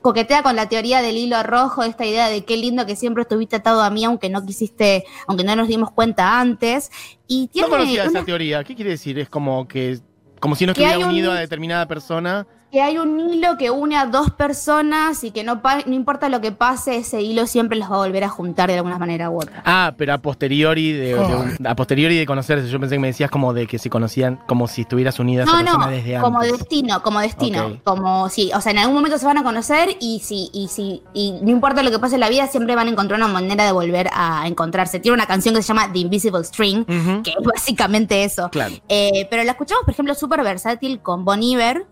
coquetea 0.00 0.42
con 0.42 0.56
la 0.56 0.68
teoría 0.68 1.00
del 1.00 1.16
hilo 1.16 1.42
rojo, 1.42 1.82
esta 1.82 2.04
idea 2.04 2.28
de 2.28 2.44
qué 2.44 2.56
lindo 2.56 2.84
que 2.86 2.96
siempre 2.96 3.22
estuviste 3.22 3.56
atado 3.56 3.82
a 3.82 3.90
mí, 3.90 4.04
aunque 4.04 4.28
no 4.28 4.44
quisiste, 4.44 5.04
aunque 5.26 5.44
no 5.44 5.56
nos 5.56 5.68
dimos 5.68 5.90
cuenta 5.92 6.40
antes. 6.40 6.90
Y 7.26 7.48
tiene 7.48 7.68
No 7.68 7.72
conocía 7.76 8.02
una- 8.02 8.10
esa 8.10 8.24
teoría. 8.24 8.64
¿Qué 8.64 8.74
quiere 8.74 8.90
decir? 8.90 9.18
Es 9.18 9.28
como 9.28 9.66
que. 9.68 9.98
Como 10.40 10.56
si 10.56 10.66
no 10.66 10.72
estuviera 10.72 10.98
un- 10.98 11.04
unido 11.04 11.32
a 11.32 11.36
determinada 11.40 11.86
persona. 11.88 12.46
Que 12.74 12.82
hay 12.82 12.98
un 12.98 13.20
hilo 13.20 13.56
que 13.56 13.70
une 13.70 13.96
a 13.96 14.06
dos 14.06 14.32
personas 14.32 15.22
y 15.22 15.30
que 15.30 15.44
no, 15.44 15.62
no 15.86 15.94
importa 15.94 16.28
lo 16.28 16.40
que 16.40 16.50
pase, 16.50 16.96
ese 16.96 17.22
hilo 17.22 17.46
siempre 17.46 17.78
los 17.78 17.88
va 17.88 17.94
a 17.94 17.98
volver 17.98 18.24
a 18.24 18.28
juntar 18.28 18.68
de 18.68 18.74
alguna 18.78 18.98
manera 18.98 19.30
u 19.30 19.36
otra. 19.36 19.62
Ah, 19.64 19.94
pero 19.96 20.12
a 20.12 20.18
posteriori 20.18 20.90
de, 20.92 21.56
a 21.64 21.76
posteriori 21.76 22.16
de 22.18 22.26
conocerse. 22.26 22.68
Yo 22.68 22.80
pensé 22.80 22.96
que 22.96 22.98
me 22.98 23.06
decías 23.06 23.30
como 23.30 23.52
de 23.54 23.68
que 23.68 23.78
se 23.78 23.88
conocían 23.90 24.40
como 24.48 24.66
si 24.66 24.80
estuvieras 24.80 25.20
unida 25.20 25.42
a 25.42 25.44
esa 25.44 25.52
No, 25.52 25.58
persona 25.64 25.86
no, 25.86 25.90
desde 25.92 26.20
como 26.20 26.40
antes. 26.40 26.58
destino, 26.58 27.02
como 27.02 27.20
destino, 27.20 27.80
como 27.84 28.28
sí, 28.28 28.50
o 28.52 28.60
sea, 28.60 28.72
en 28.72 28.78
algún 28.78 28.96
momento 28.96 29.18
se 29.18 29.26
van 29.26 29.38
a 29.38 29.44
conocer 29.44 29.90
y 30.00 30.18
si, 30.24 30.50
y 30.52 30.66
si, 30.66 31.00
y 31.12 31.38
no 31.42 31.50
importa 31.50 31.80
lo 31.84 31.92
que 31.92 32.00
pase 32.00 32.16
en 32.16 32.22
la 32.22 32.28
vida, 32.28 32.48
siempre 32.48 32.74
van 32.74 32.88
a 32.88 32.90
encontrar 32.90 33.20
una 33.20 33.28
manera 33.28 33.64
de 33.66 33.70
volver 33.70 34.10
a 34.12 34.48
encontrarse. 34.48 34.98
Tiene 34.98 35.14
una 35.14 35.26
canción 35.26 35.54
que 35.54 35.62
se 35.62 35.68
llama 35.68 35.92
The 35.92 36.00
Invisible 36.00 36.42
String, 36.42 36.84
que 37.22 37.30
es 37.30 37.36
básicamente 37.44 38.24
eso. 38.24 38.48
Claro. 38.50 38.74
Eh, 38.88 39.28
pero 39.30 39.44
la 39.44 39.52
escuchamos, 39.52 39.84
por 39.84 39.92
ejemplo, 39.94 40.14
súper 40.16 40.42
versátil 40.42 40.98
con 41.00 41.24
Bon 41.24 41.40
Iver. 41.40 41.86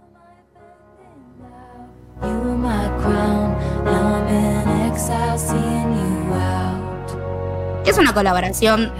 Es 7.84 7.98
una 7.98 8.14
colaboración 8.14 8.92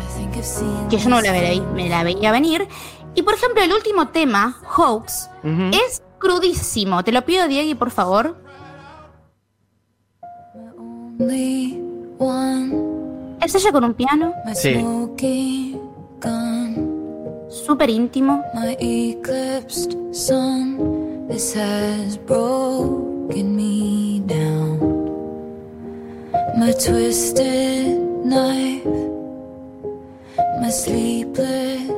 que 0.90 0.98
yo 0.98 1.08
no 1.08 1.20
la 1.20 1.32
veía, 1.32 1.62
me 1.62 1.88
la 1.88 2.02
veía 2.04 2.32
venir. 2.32 2.69
Y 3.14 3.22
por 3.22 3.34
ejemplo, 3.34 3.62
el 3.62 3.72
último 3.72 4.08
tema, 4.08 4.56
Hoax, 4.76 5.30
es 5.72 6.02
crudísimo. 6.19 7.02
Te 7.04 7.12
lo 7.12 7.22
pido, 7.24 7.48
Diego, 7.48 7.78
por 7.78 7.90
favor. 7.90 8.36
only 11.18 11.80
one, 12.18 13.36
Es 13.40 13.54
ella 13.54 13.70
con 13.72 13.84
un 13.84 13.94
piano, 13.94 14.32
my 14.44 14.54
Sí. 14.54 14.75
smoking 14.75 15.80
gun, 16.20 17.46
súper 17.48 17.90
íntimo. 17.90 18.42
my 18.54 18.76
eclipsed 18.80 19.92
sun. 20.12 21.26
This 21.28 21.54
has 21.56 22.18
broken 23.32 23.56
me 23.56 24.20
down. 24.20 24.78
My 26.58 26.72
twisted 26.72 27.98
knife. 28.26 29.12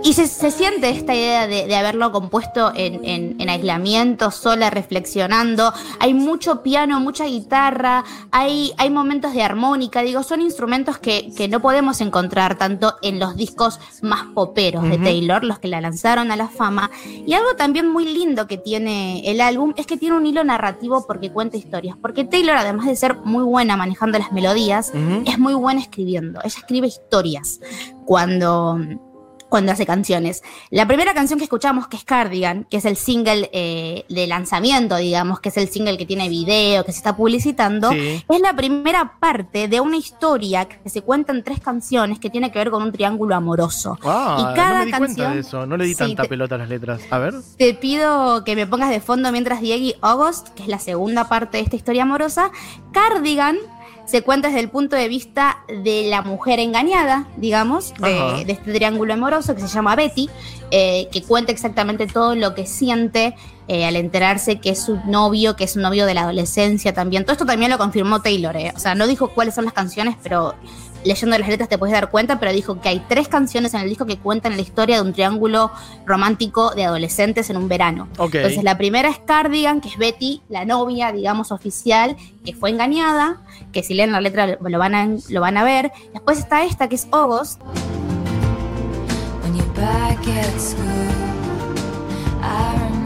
Y 0.02 0.12
se, 0.12 0.26
se 0.26 0.50
siente 0.50 0.90
esta 0.90 1.14
idea 1.14 1.46
de, 1.46 1.66
de 1.66 1.76
haberlo 1.76 2.12
compuesto 2.12 2.72
en, 2.74 3.04
en- 3.04 3.40
en 3.40 3.48
aislamiento, 3.48 4.30
sola, 4.30 4.68
reflexionando. 4.70 5.72
Hay 5.98 6.12
mucho 6.14 6.62
piano, 6.62 7.00
mucha 7.00 7.24
guitarra, 7.24 8.04
hay, 8.30 8.72
hay 8.76 8.90
momentos 8.90 9.32
de 9.34 9.42
armónica. 9.42 10.02
Digo, 10.02 10.22
son 10.22 10.40
instrumentos 10.42 10.98
que, 10.98 11.32
que 11.36 11.48
no 11.48 11.60
podemos 11.60 12.00
encontrar 12.00 12.56
tanto 12.58 12.96
en 13.02 13.18
los 13.18 13.36
discos 13.36 13.80
más 14.02 14.24
poperos 14.34 14.82
de. 14.84 14.98
Taylor, 15.04 15.44
los 15.44 15.58
que 15.58 15.68
la 15.68 15.80
lanzaron 15.80 16.30
a 16.32 16.36
la 16.36 16.48
fama. 16.48 16.90
Y 17.26 17.34
algo 17.34 17.54
también 17.56 17.90
muy 17.90 18.04
lindo 18.06 18.46
que 18.46 18.56
tiene 18.58 19.22
el 19.30 19.40
álbum 19.40 19.74
es 19.76 19.86
que 19.86 19.96
tiene 19.96 20.16
un 20.16 20.24
hilo 20.26 20.42
narrativo 20.44 21.06
porque 21.06 21.30
cuenta 21.30 21.56
historias. 21.56 21.96
Porque 22.00 22.24
Taylor, 22.24 22.56
además 22.56 22.86
de 22.86 22.96
ser 22.96 23.16
muy 23.24 23.42
buena 23.44 23.76
manejando 23.76 24.18
las 24.18 24.32
melodías, 24.32 24.92
es 25.26 25.38
muy 25.38 25.54
buena 25.54 25.80
escribiendo. 25.80 26.40
Ella 26.44 26.54
escribe 26.58 26.86
historias 26.86 27.60
cuando, 28.04 28.78
cuando 29.48 29.70
hace 29.70 29.86
canciones. 29.86 30.42
La 30.70 30.86
primera 30.88 31.14
canción 31.14 31.38
que 31.38 31.44
escuchamos, 31.44 31.86
que 31.86 31.96
es 31.96 32.02
Cardigan, 32.04 32.64
que 32.68 32.78
es 32.78 32.84
el 32.86 32.96
single 32.96 33.48
eh, 33.52 34.04
de 34.08 34.26
lanzamiento, 34.26 34.96
digamos, 34.96 35.38
que 35.38 35.50
es 35.50 35.56
el 35.56 35.68
single 35.68 35.96
que 35.96 36.06
tiene 36.06 36.28
video, 36.28 36.84
que 36.84 36.90
se 36.90 36.98
está 36.98 37.14
publicitando, 37.16 37.90
Sí. 37.92 38.24
es 38.28 38.40
la 38.40 38.56
primera 38.56 39.12
parte 39.20 39.68
de 39.68 39.80
una 39.80 39.96
historia 39.96 40.64
que 40.66 40.88
se 40.88 41.02
cuenta 41.02 41.32
en 41.32 41.44
tres 41.44 41.60
canciones 41.60 42.18
que 42.18 42.30
tiene 42.30 42.50
que 42.50 42.58
ver 42.58 42.70
con 42.70 42.82
un 42.82 42.90
triángulo 42.90 43.36
amoroso. 43.36 43.96
Ah, 44.02 44.38
y 44.52 44.54
cada 44.56 44.70
no 44.72 44.78
me 44.80 44.84
di 44.86 44.90
cuenta 44.92 45.06
canción- 45.22 45.34
de 45.34 45.40
eso. 45.40 45.66
No 45.66 45.76
le 45.76 45.84
di 45.84 45.92
Sí, 45.92 45.98
tanta 45.98 46.22
te- 46.24 46.28
pelota 46.30 46.56
a 46.56 46.58
las 46.58 46.68
letras. 46.68 47.02
A 47.10 47.18
ver. 47.18 47.34
Te 47.56 47.74
pido 47.74 48.42
que 48.42 48.56
me 48.56 48.66
pongas 48.66 48.90
de 48.90 49.00
fondo 49.00 49.30
mientras 49.30 49.60
Diego 49.60 49.96
August, 50.00 50.48
que 50.48 50.62
es 50.64 50.68
la 50.68 50.80
segunda 50.80 51.28
parte 51.28 51.58
de 51.58 51.62
esta 51.62 51.76
historia 51.76 52.02
amorosa, 52.02 52.50
Cardigan 52.92 53.56
se 54.06 54.22
cuenta 54.22 54.48
desde 54.48 54.60
el 54.60 54.70
punto 54.70 54.96
de 54.96 55.08
vista 55.08 55.58
de 55.68 56.06
la 56.08 56.22
mujer 56.22 56.60
engañada, 56.60 57.26
digamos, 57.36 57.94
de, 57.94 58.44
de 58.44 58.52
este 58.52 58.72
triángulo 58.72 59.14
amoroso 59.14 59.54
que 59.54 59.62
se 59.62 59.68
llama 59.68 59.96
Betty, 59.96 60.28
eh, 60.70 61.08
que 61.10 61.22
cuenta 61.22 61.52
exactamente 61.52 62.06
todo 62.06 62.34
lo 62.34 62.54
que 62.54 62.66
siente 62.66 63.34
eh, 63.66 63.86
al 63.86 63.96
enterarse 63.96 64.60
que 64.60 64.70
es 64.70 64.82
su 64.82 64.98
novio, 65.06 65.56
que 65.56 65.64
es 65.64 65.76
un 65.76 65.82
novio 65.82 66.04
de 66.04 66.14
la 66.14 66.22
adolescencia 66.22 66.92
también. 66.92 67.24
Todo 67.24 67.32
esto 67.32 67.46
también 67.46 67.70
lo 67.70 67.78
confirmó 67.78 68.20
Taylor, 68.20 68.54
eh. 68.56 68.72
o 68.76 68.78
sea, 68.78 68.94
no 68.94 69.06
dijo 69.06 69.28
cuáles 69.28 69.54
son 69.54 69.64
las 69.64 69.72
canciones, 69.72 70.16
pero 70.22 70.54
leyendo 71.04 71.38
las 71.38 71.48
letras 71.48 71.68
te 71.68 71.78
puedes 71.78 71.92
dar 71.92 72.10
cuenta, 72.10 72.40
pero 72.40 72.52
dijo 72.52 72.80
que 72.80 72.88
hay 72.88 73.02
tres 73.08 73.28
canciones 73.28 73.74
en 73.74 73.80
el 73.80 73.88
disco 73.88 74.06
que 74.06 74.18
cuentan 74.18 74.56
la 74.56 74.62
historia 74.62 74.96
de 74.96 75.02
un 75.02 75.12
triángulo 75.12 75.70
romántico 76.06 76.74
de 76.74 76.84
adolescentes 76.84 77.50
en 77.50 77.56
un 77.56 77.68
verano. 77.68 78.08
Entonces 78.18 78.64
la 78.64 78.76
primera 78.76 79.08
es 79.08 79.18
Cardigan, 79.18 79.80
que 79.80 79.88
es 79.88 79.96
Betty, 79.96 80.42
la 80.48 80.64
novia, 80.64 81.12
digamos, 81.12 81.52
oficial, 81.52 82.16
que 82.44 82.54
fue 82.54 82.70
engañada, 82.70 83.42
que 83.74 83.82
si 83.82 83.92
leen 83.92 84.12
la 84.12 84.22
letra 84.22 84.46
lo 84.46 84.78
van 84.78 84.94
a, 84.94 85.08
lo 85.28 85.40
van 85.42 85.58
a 85.58 85.64
ver. 85.64 85.92
Después 86.14 86.38
está 86.38 86.64
esta, 86.64 86.88
que 86.88 86.94
es 86.94 87.06
remember 87.10 87.54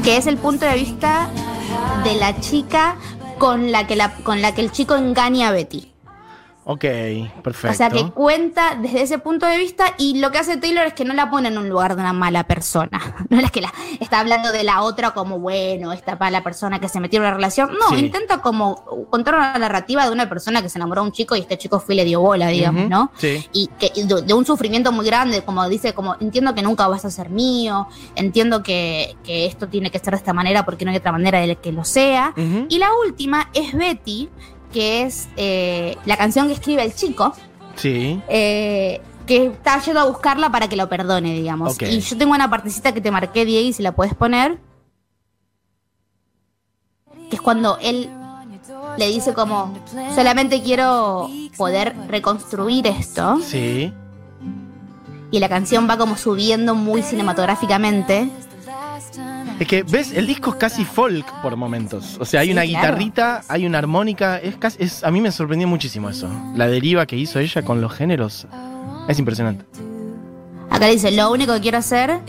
que 0.05 0.17
es 0.17 0.27
el 0.27 0.37
punto 0.37 0.65
de 0.65 0.75
vista 0.75 1.29
de 2.05 2.15
la 2.15 2.39
chica 2.41 2.97
con 3.39 3.73
la 3.73 3.87
que, 3.87 3.97
la, 3.97 4.15
con 4.17 4.41
la 4.41 4.55
que 4.55 4.63
el 4.63 4.73
chico 4.73 4.97
engaña 4.97 5.49
a 5.49 5.53
Betty. 5.53 5.93
Ok, 6.71 6.85
perfecto. 7.43 7.71
O 7.71 7.73
sea, 7.73 7.89
que 7.89 8.11
cuenta 8.11 8.75
desde 8.79 9.01
ese 9.01 9.19
punto 9.19 9.47
de 9.47 9.57
vista 9.57 9.95
y 9.97 10.19
lo 10.21 10.31
que 10.31 10.37
hace 10.37 10.59
Taylor 10.59 10.87
es 10.87 10.93
que 10.93 11.07
no 11.07 11.15
la 11.15 11.31
pone 11.31 11.49
en 11.49 11.57
un 11.57 11.67
lugar 11.67 11.97
de 11.97 12.03
una 12.03 12.13
mala 12.13 12.45
persona. 12.45 13.01
No 13.31 13.41
es 13.41 13.51
que 13.51 13.63
la 13.63 13.73
está 14.01 14.21
hablando 14.21 14.53
de 14.53 14.65
la 14.65 14.83
otra 14.83 15.13
como, 15.13 15.39
bueno, 15.39 15.93
esta 15.95 16.17
mala 16.17 16.43
persona 16.43 16.79
que 16.79 16.89
se 16.91 17.01
metió 17.01 17.19
en 17.21 17.23
una 17.25 17.35
relación. 17.35 17.71
No, 17.73 17.89
Sí. 17.97 18.05
intenta 18.05 18.43
como 18.43 18.85
contar 19.09 19.35
una 19.37 19.57
narrativa 19.59 20.05
de 20.05 20.11
una 20.13 20.29
persona 20.29 20.61
que 20.61 20.69
se 20.69 20.77
enamoró 20.79 21.01
de 21.03 21.07
un 21.09 21.13
chico 21.13 21.37
y 21.37 21.41
este 21.41 21.57
chico 21.57 21.81
fue 21.81 21.95
y 21.95 21.97
le 21.99 22.05
dio 22.05 22.21
bola, 22.21 22.49
digamos, 22.49 22.87
¿no? 22.89 23.13
Sí. 23.17 23.47
y 23.55 23.69
que 23.79 23.91
y 23.95 24.03
de, 24.07 24.21
de 24.23 24.35
un 24.35 24.45
sufrimiento 24.45 24.93
muy 24.93 25.07
grande, 25.07 25.43
como 25.43 25.67
dice, 25.71 25.95
como 25.95 26.17
entiendo 26.21 26.55
que 26.55 26.61
nunca 26.63 26.87
vas 26.87 27.05
a 27.07 27.11
ser 27.11 27.31
mío, 27.31 27.89
entiendo 28.15 28.63
que, 28.63 29.17
que 29.25 29.47
esto 29.47 29.69
tiene 29.69 29.91
que 29.91 29.99
ser 30.01 30.11
de 30.11 30.19
esta 30.19 30.35
manera 30.35 30.67
porque 30.67 30.85
no 30.85 30.91
hay 30.91 30.99
otra 30.99 31.13
manera 31.13 31.39
de 31.41 31.57
que 31.57 31.73
lo 31.73 31.85
sea. 31.85 32.35
Y 32.69 32.77
la 32.79 32.89
última 33.07 33.49
es 33.55 33.73
Betty, 33.73 34.29
que 34.73 35.03
es 35.03 35.29
eh, 35.37 35.97
la 36.05 36.17
canción 36.17 36.47
que 36.47 36.55
escribe 36.55 36.83
el 36.85 36.95
chico, 36.95 37.33
Sí. 37.77 38.21
eh, 38.29 39.01
que 39.27 39.47
está 39.47 39.81
yendo 39.83 40.01
a 40.01 40.05
buscarla 40.07 40.51
para 40.51 40.69
que 40.69 40.77
lo 40.77 40.89
perdone, 40.89 41.35
digamos. 41.35 41.81
Y 41.83 42.01
yo 42.01 42.17
tengo 42.17 42.33
una 42.35 42.49
partecita 42.51 42.93
que 42.93 43.01
te 43.01 43.11
marqué, 43.11 43.45
Diego, 43.45 43.69
y 43.69 43.73
si 43.73 43.83
la 43.83 43.93
puedes 43.93 44.15
poner, 44.15 44.59
que 47.31 47.37
es 47.37 47.43
cuando 47.43 47.79
él 47.83 48.09
le 48.97 49.07
dice 49.09 49.35
como, 49.35 49.75
solamente 50.15 50.63
quiero 50.63 51.29
poder 51.57 51.95
reconstruir 52.09 52.87
esto. 52.87 53.39
Sí. 53.43 53.93
y 55.31 55.41
la 55.41 55.49
canción 55.51 55.87
va 55.89 55.99
como 55.99 56.17
subiendo 56.17 56.75
muy 56.75 57.03
cinematográficamente. 57.03 58.31
Es 59.59 59.67
que, 59.67 59.83
¿ves? 59.83 60.13
El 60.13 60.27
disco 60.27 60.51
es 60.51 60.57
casi 60.57 60.85
folk 60.85 61.27
por 61.43 61.57
momentos. 61.57 62.17
O 62.21 62.25
sea, 62.25 62.41
hay 62.41 62.49
Sí, 62.49 62.53
una 62.53 62.63
claro. 62.63 62.87
guitarrita, 62.97 63.43
hay 63.49 63.67
una 63.67 63.79
armónica. 63.79 64.39
Es 64.39 64.57
casi, 64.57 64.77
es, 64.83 65.03
a 65.05 65.11
mí 65.11 65.21
me 65.21 65.33
sorprendió 65.33 65.67
muchísimo 65.67 66.09
eso. 66.09 66.29
La 66.55 66.69
deriva 66.69 67.07
que 67.07 67.17
hizo 67.17 67.39
ella 67.39 67.63
con 67.63 67.81
los 67.81 67.93
géneros. 67.93 68.47
Es 69.09 69.19
impresionante. 69.19 69.65
Acá 70.71 70.87
dice, 70.87 71.11
lo 71.11 71.31
único 71.33 71.55
que 71.55 71.61
quiero 71.61 71.79
hacer 71.79 72.21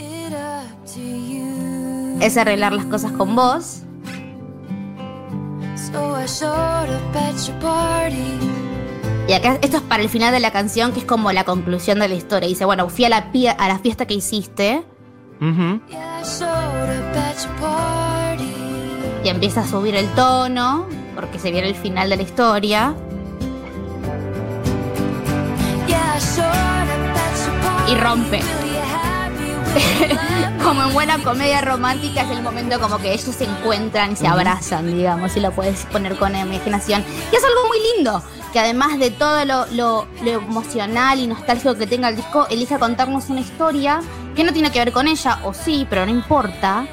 es 2.22 2.38
arreglar 2.38 2.74
las 2.74 2.86
cosas 2.86 3.12
con 3.12 3.36
vos. 3.36 3.84
Y 9.28 9.34
acá, 9.34 9.60
esto 9.62 9.78
es 9.78 9.84
para 9.84 10.02
el 10.02 10.10
final 10.10 10.32
de 10.34 10.40
la 10.40 10.52
canción, 10.52 10.92
que 10.92 11.00
es 11.00 11.06
como 11.06 11.32
la 11.32 11.44
conclusión 11.44 12.00
de 12.00 12.08
la 12.08 12.16
historia. 12.16 12.50
Dice, 12.50 12.66
bueno, 12.66 12.90
fui 12.90 13.06
a 13.06 13.10
la, 13.10 13.32
pie- 13.32 13.56
a 13.58 13.68
la 13.68 13.78
fiesta 13.80 14.08
que 14.08 14.16
hiciste 14.16 14.84
Y 19.24 19.30
empieza 19.30 19.62
a 19.62 19.68
subir 19.68 19.96
el 19.96 20.08
tono, 20.10 20.86
porque 21.16 21.40
se 21.40 21.52
viene 21.52 21.70
el 21.70 21.76
final 21.76 22.10
de 22.10 22.18
la 22.18 22.24
historia. 22.24 22.94
Y 27.92 27.96
rompe. 27.96 28.40
Como 30.64 30.84
en 30.84 30.94
buena 30.94 31.18
comedia 31.24 31.62
romántica 31.62 32.22
es 32.24 32.32
el 32.32 32.42
momento 32.44 32.80
como 32.80 32.98
que 32.98 33.14
ellos 33.14 33.34
se 33.36 33.46
encuentran 33.46 34.12
y 34.12 34.16
se 34.16 34.28
abrazan, 34.28 34.88
digamos, 34.96 35.36
y 35.38 35.40
lo 35.40 35.52
puedes 35.52 35.86
poner 35.86 36.16
con 36.18 36.36
imaginación. 36.36 37.04
Y 37.32 37.36
es 37.36 37.44
algo 37.44 37.68
muy 37.68 37.78
lindo, 37.96 38.22
que 38.54 38.60
además 38.60 39.00
de 39.00 39.10
todo 39.12 39.46
lo, 39.46 39.66
lo- 39.68 40.08
lo 40.24 40.32
emocional 40.32 41.20
y 41.20 41.28
nostálgico 41.28 41.76
que 41.76 41.88
tenga 41.88 42.10
el 42.10 42.16
disco, 42.18 42.46
elija 42.50 42.78
contarnos 42.78 43.30
una 43.30 43.40
historia 43.40 44.02
que 44.40 44.46
no 44.46 44.54
tiene 44.54 44.72
que 44.72 44.80
ver 44.80 44.94
con 44.94 45.10
ella, 45.10 45.42
o 45.44 45.54
sí, 45.54 45.86
pero 45.90 46.06
no 46.06 46.12
importa, 46.14 46.88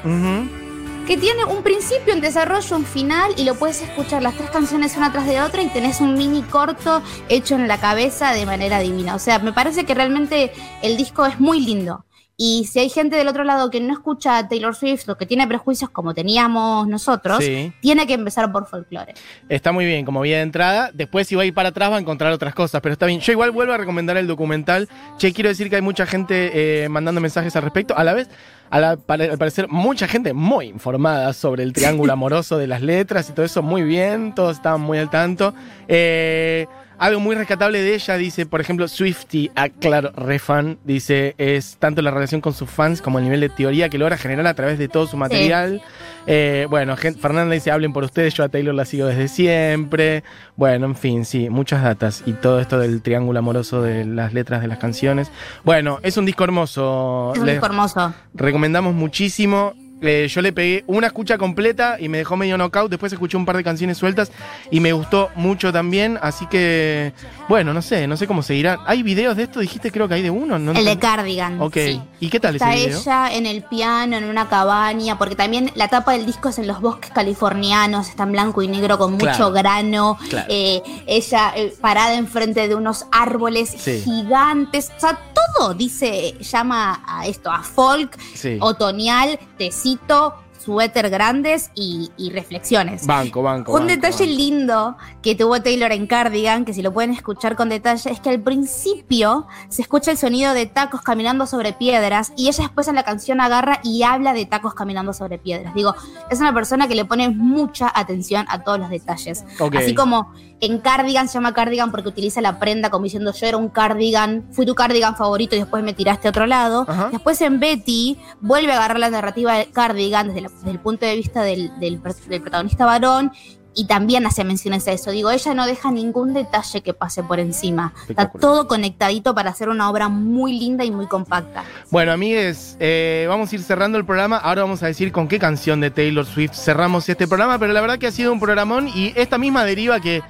que 1.07 1.15
tiene 1.15 1.45
un 1.45 1.63
principio, 1.63 2.13
un 2.13 2.19
desarrollo, 2.19 2.75
un 2.75 2.83
final, 2.83 3.31
y 3.37 3.45
lo 3.45 3.55
puedes 3.55 3.81
escuchar 3.81 4.21
las 4.21 4.33
tres 4.33 4.49
canciones 4.49 4.97
una 4.97 5.13
tras 5.13 5.25
de 5.25 5.39
otra 5.39 5.61
y 5.61 5.67
tenés 5.67 6.01
un 6.01 6.15
mini 6.15 6.41
corto 6.41 7.01
hecho 7.29 7.55
en 7.55 7.69
la 7.69 7.77
cabeza 7.77 8.33
de 8.33 8.45
manera 8.45 8.79
divina. 8.79 9.15
O 9.15 9.19
sea, 9.19 9.39
me 9.39 9.53
parece 9.53 9.85
que 9.85 9.93
realmente 9.93 10.51
el 10.81 10.97
disco 10.97 11.25
es 11.25 11.39
muy 11.39 11.61
lindo. 11.61 12.03
Y 12.39 12.65
si 12.65 12.77
hay 12.77 12.89
gente 12.89 13.15
del 13.15 13.27
otro 13.29 13.43
lado 13.43 13.71
que 13.71 13.79
no 13.81 13.91
escucha 13.91 14.37
a 14.37 14.47
Taylor 14.47 14.75
Swift 14.75 15.09
o 15.09 15.17
que 15.17 15.25
tiene 15.25 15.47
prejuicios 15.47 15.89
como 15.89 16.13
teníamos 16.13 16.87
nosotros, 16.87 17.43
Sí. 17.43 17.73
tiene 17.81 18.05
que 18.05 18.13
empezar 18.13 18.51
por 18.51 18.67
folclore. 18.67 19.15
Está 19.49 19.71
muy 19.71 19.85
bien, 19.87 20.05
como 20.05 20.21
vía 20.21 20.37
de 20.37 20.43
entrada. 20.43 20.91
Después, 20.93 21.27
si 21.27 21.33
va 21.33 21.41
a 21.41 21.45
ir 21.45 21.55
para 21.55 21.69
atrás, 21.69 21.91
va 21.91 21.97
a 21.97 21.99
encontrar 21.99 22.31
otras 22.31 22.53
cosas, 22.53 22.79
pero 22.81 22.93
está 22.93 23.07
bien. 23.07 23.21
Yo 23.21 23.31
igual 23.31 23.49
vuelvo 23.49 23.73
a 23.73 23.77
recomendar 23.77 24.17
el 24.17 24.27
documental. 24.27 24.87
Che, 25.17 25.33
quiero 25.33 25.49
decir 25.49 25.67
que 25.71 25.77
hay 25.77 25.81
mucha 25.81 26.05
gente 26.05 26.83
eh, 26.83 26.89
mandando 26.89 27.19
mensajes 27.21 27.55
al 27.55 27.63
respecto. 27.63 27.97
A 27.97 28.03
la 28.03 28.13
vez, 28.13 28.29
a 28.69 28.79
la- 28.79 28.97
pare- 28.97 29.31
al 29.31 29.39
parecer, 29.39 29.67
mucha 29.67 30.07
gente 30.07 30.33
muy 30.33 30.67
informada 30.67 31.33
sobre 31.33 31.63
el 31.63 31.73
triángulo 31.73 32.13
amoroso 32.13 32.59
de 32.59 32.67
las 32.67 32.83
letras 32.83 33.27
y 33.31 33.33
todo 33.33 33.47
eso. 33.47 33.63
Muy 33.63 33.81
bien, 33.81 34.35
todos 34.35 34.57
estaban 34.57 34.81
muy 34.81 34.99
al 34.99 35.09
tanto. 35.09 35.55
Eh, 35.87 36.67
algo 36.99 37.19
muy 37.19 37.35
rescatable 37.35 37.81
de 37.81 37.93
ella, 37.95 38.17
dice, 38.17 38.45
por 38.45 38.61
ejemplo, 38.61 38.87
Swifty, 38.87 39.51
ah, 39.55 39.69
claro, 39.69 40.11
refan, 40.15 40.79
dice, 40.83 41.35
es 41.37 41.77
tanto 41.77 42.01
la 42.01 42.11
relación 42.11 42.41
con 42.41 42.53
sus 42.53 42.69
fans 42.69 43.01
como 43.01 43.19
el 43.19 43.25
nivel 43.25 43.39
de 43.41 43.49
teoría 43.49 43.89
que 43.89 43.97
logra 43.97 44.17
generar 44.17 44.47
a 44.47 44.53
través 44.53 44.79
de 44.79 44.87
todo 44.87 45.07
su 45.07 45.17
material. 45.17 45.81
Eh, 46.25 46.67
bueno, 46.69 46.95
Fernanda 46.97 47.53
dice, 47.53 47.71
hablen 47.71 47.93
por 47.93 48.03
ustedes, 48.03 48.33
yo 48.33 48.43
a 48.43 48.49
Taylor 48.49 48.73
la 48.75 48.85
sigo 48.85 49.07
desde 49.07 49.27
siempre. 49.27 50.23
Bueno, 50.55 50.87
en 50.87 50.95
fin, 50.95 51.25
sí, 51.25 51.49
muchas 51.49 51.83
datas 51.83 52.23
y 52.25 52.33
todo 52.33 52.59
esto 52.59 52.79
del 52.79 53.01
triángulo 53.01 53.39
amoroso 53.39 53.81
de 53.81 54.03
las 54.05 54.33
letras 54.33 54.61
de 54.61 54.67
las 54.67 54.77
canciones. 54.77 55.31
Bueno, 55.63 55.99
es 56.03 56.17
un 56.17 56.25
disco 56.25 56.43
hermoso. 56.43 57.31
Es 57.33 57.39
un 57.39 57.45
Les 57.45 57.55
disco 57.55 57.67
hermoso. 57.67 58.13
recomendamos 58.33 58.93
muchísimo. 58.93 59.73
Eh, 60.01 60.27
yo 60.29 60.41
le 60.41 60.53
pegué 60.53 60.83
una 60.87 61.07
escucha 61.07 61.37
completa 61.37 61.97
y 61.99 62.07
me 62.09 62.19
dejó 62.19 62.37
medio 62.37 62.57
knockout. 62.57 62.89
Después 62.91 63.11
escuché 63.11 63.35
un 63.37 63.45
par 63.45 63.57
de 63.57 63.63
canciones 63.63 63.97
sueltas 63.97 64.31
y 64.69 64.79
me 64.79 64.93
gustó 64.93 65.29
mucho 65.35 65.73
también. 65.73 66.19
Así 66.21 66.45
que, 66.47 67.13
bueno, 67.49 67.73
no 67.73 67.81
sé, 67.81 68.05
no 68.07 68.15
sé 68.15 68.27
cómo 68.27 68.43
seguirán. 68.43 68.79
¿Hay 68.85 69.01
videos 69.01 69.35
de 69.37 69.43
esto? 69.43 69.59
Dijiste, 69.59 69.91
creo 69.91 70.07
que 70.07 70.13
hay 70.15 70.21
de 70.21 70.29
uno. 70.29 70.59
¿no? 70.59 70.71
El 70.71 70.85
de. 70.85 70.97
Cardigan. 70.99 71.59
Ok. 71.61 71.73
sí. 71.75 72.01
¿Y 72.19 72.29
qué 72.29 72.39
tal 72.39 72.55
Está 72.55 72.73
ese 72.75 72.85
video? 72.87 72.99
ella 72.99 73.31
en 73.33 73.45
el 73.45 73.63
piano, 73.63 74.17
en 74.17 74.23
una 74.25 74.47
cabaña, 74.49 75.17
porque 75.17 75.35
también 75.35 75.71
la 75.75 75.87
tapa 75.87 76.13
del 76.13 76.25
disco 76.25 76.49
es 76.49 76.57
en 76.59 76.67
los 76.67 76.81
bosques 76.81 77.11
californianos, 77.11 78.09
está 78.09 78.23
en 78.23 78.31
blanco 78.33 78.61
y 78.61 78.67
negro 78.67 78.97
con 78.97 79.11
mucho 79.13 79.25
Claro. 79.25 79.51
grano. 79.51 80.17
Claro. 80.29 80.47
eh, 80.49 80.81
ella 81.07 81.53
eh, 81.55 81.73
parada 81.81 82.15
enfrente 82.15 82.67
de 82.67 82.75
unos 82.75 83.05
árboles 83.11 83.73
Sí. 83.77 84.01
gigantes. 84.03 84.91
O 84.97 84.99
sea, 84.99 85.19
todo 85.55 85.73
dice, 85.73 86.35
llama 86.39 87.01
a 87.07 87.25
esto, 87.27 87.51
a 87.51 87.61
folk, 87.63 88.17
Sí. 88.35 88.57
otoñal, 88.59 89.39
tecito, 89.57 89.86
necesito 89.87 90.33
suéter 90.59 91.09
grandes 91.09 91.71
y, 91.75 92.11
y 92.17 92.29
reflexiones. 92.31 93.05
Banco, 93.07 93.41
banco. 93.41 93.71
Un 93.73 93.79
banco, 93.79 93.89
detalle 93.93 94.25
banco. 94.25 94.37
lindo 94.37 94.97
que 95.21 95.35
tuvo 95.35 95.61
Taylor 95.61 95.91
en 95.91 96.07
Cardigan, 96.07 96.65
que 96.65 96.73
si 96.73 96.81
lo 96.81 96.91
pueden 96.93 97.11
escuchar 97.11 97.55
con 97.55 97.69
detalle, 97.69 98.11
es 98.11 98.19
que 98.19 98.29
al 98.29 98.41
principio 98.41 99.47
se 99.69 99.81
escucha 99.81 100.11
el 100.11 100.17
sonido 100.17 100.53
de 100.53 100.65
tacos 100.65 101.01
caminando 101.01 101.45
sobre 101.45 101.73
piedras 101.73 102.31
y 102.35 102.47
ella 102.47 102.63
después 102.63 102.87
en 102.87 102.95
la 102.95 103.03
canción 103.03 103.41
agarra 103.41 103.79
y 103.83 104.03
habla 104.03 104.33
de 104.33 104.45
tacos 104.45 104.73
caminando 104.73 105.13
sobre 105.13 105.37
piedras. 105.37 105.73
Digo, 105.73 105.95
es 106.29 106.39
una 106.39 106.53
persona 106.53 106.87
que 106.87 106.95
le 106.95 107.05
pone 107.05 107.29
mucha 107.29 107.91
atención 107.93 108.45
a 108.49 108.63
todos 108.63 108.79
los 108.79 108.89
detalles. 108.89 109.43
Así 109.83 109.95
como 109.95 110.31
en 110.59 110.79
Cardigan 110.79 111.27
se 111.27 111.35
llama 111.35 111.53
Cardigan 111.53 111.91
porque 111.91 112.09
utiliza 112.09 112.41
la 112.41 112.59
prenda 112.59 112.89
como 112.89 113.03
diciendo 113.03 113.31
yo 113.31 113.45
era 113.45 113.57
un 113.57 113.69
cardigan, 113.69 114.47
fui 114.51 114.65
tu 114.65 114.73
cardigan 114.75 115.15
favorito 115.15 115.55
y 115.55 115.59
después 115.59 115.83
me 115.83 115.93
tiraste 115.93 116.27
a 116.27 116.31
otro 116.31 116.45
lado. 116.47 116.85
Ajá. 116.87 117.09
Después 117.11 117.39
en 117.41 117.59
Betty 117.59 118.17
vuelve 118.41 118.71
a 118.71 118.77
agarrar 118.77 118.99
la 118.99 119.09
narrativa 119.09 119.53
de 119.53 119.67
Cardigan 119.67 120.27
desde, 120.27 120.41
la- 120.41 120.46
desde 120.51 120.71
el 120.71 120.79
punto 120.79 121.05
de 121.05 121.15
vista 121.15 121.43
del, 121.43 121.71
del 121.79 121.99
per- 121.99 122.15
del 122.15 122.41
protagonista 122.41 122.85
varón 122.85 123.31
y 123.79 123.85
también 123.85 124.25
hace 124.25 124.43
menciones 124.43 124.87
a 124.87 124.91
eso. 124.91 125.11
Digo, 125.11 125.29
ella 125.29 125.53
no 125.53 125.67
deja 125.67 125.91
ningún 125.91 126.33
detalle 126.33 126.81
que 126.81 126.95
pase 126.95 127.21
por 127.21 127.39
encima. 127.39 127.93
Está 128.09 128.31
todo 128.31 128.67
conectadito 128.67 129.35
para 129.35 129.51
hacer 129.51 129.69
una 129.69 129.87
obra 129.91 130.09
muy 130.09 130.57
linda 130.57 130.83
y 130.83 130.89
muy 130.89 131.05
compacta. 131.05 131.63
Bueno, 131.91 132.11
amigues, 132.11 132.75
eh, 132.79 133.27
vamos 133.29 133.51
a 133.51 133.55
ir 133.55 133.61
cerrando 133.61 133.99
el 133.99 134.05
programa. 134.05 134.37
Ahora 134.37 134.63
vamos 134.63 134.81
a 134.81 134.87
decir 134.87 135.11
con 135.11 135.27
qué 135.27 135.37
canción 135.37 135.79
de 135.79 135.91
Taylor 135.91 136.25
Swift 136.25 136.53
cerramos 136.55 137.07
este 137.07 137.27
programa, 137.27 137.59
pero 137.59 137.71
la 137.71 137.81
verdad 137.81 137.99
que 137.99 138.07
ha 138.07 138.11
sido 138.11 138.33
un 138.33 138.39
programón 138.39 138.87
y 138.87 139.13
esta 139.15 139.37
misma 139.37 139.63
deriva 139.63 139.99
que, 139.99 140.23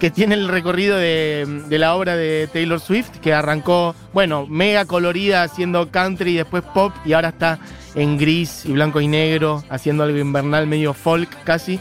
que 0.00 0.10
tiene 0.10 0.34
el 0.34 0.48
recorrido 0.48 0.96
de, 0.96 1.62
de 1.68 1.78
la 1.78 1.94
obra 1.94 2.16
de 2.16 2.48
Taylor 2.52 2.80
Swift, 2.80 3.10
que 3.20 3.32
arrancó, 3.32 3.94
bueno, 4.12 4.46
mega 4.46 4.84
colorida 4.84 5.42
haciendo 5.42 5.90
country 5.90 6.32
y 6.32 6.36
después 6.36 6.62
pop, 6.74 6.92
y 7.04 7.12
ahora 7.12 7.28
está 7.28 7.58
en 7.94 8.18
gris 8.18 8.64
y 8.64 8.72
blanco 8.72 9.00
y 9.00 9.08
negro, 9.08 9.62
haciendo 9.68 10.04
algo 10.04 10.18
invernal, 10.18 10.66
medio 10.66 10.94
folk 10.94 11.42
casi. 11.44 11.78